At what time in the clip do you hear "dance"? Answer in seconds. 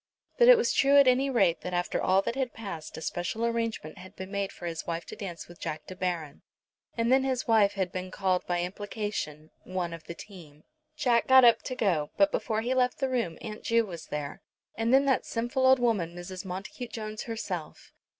5.15-5.47